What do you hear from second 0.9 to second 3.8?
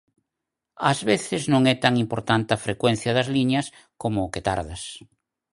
Ás veces non é tan importante a frecuencia das liñas